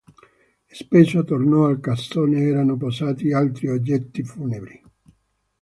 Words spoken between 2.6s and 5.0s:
posati altri oggetti funebri.